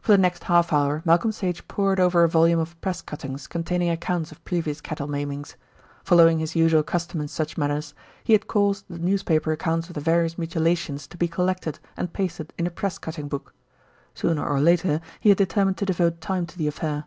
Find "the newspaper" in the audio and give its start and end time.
8.88-9.50